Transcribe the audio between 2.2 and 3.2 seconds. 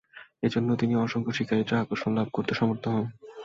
করতে সমর্থ হন।